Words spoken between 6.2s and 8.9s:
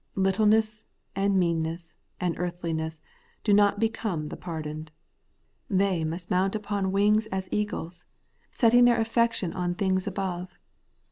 mount up on wings as eagles, setting